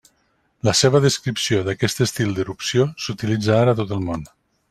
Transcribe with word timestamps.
La 0.67 0.71
seva 0.79 1.01
descripció 1.03 1.59
d'aquest 1.67 2.01
estil 2.07 2.33
d'erupció 2.39 2.87
s'utilitza 3.05 3.55
ara 3.59 3.77
a 3.77 3.81
tot 3.83 3.95
el 3.99 4.05
món. 4.11 4.27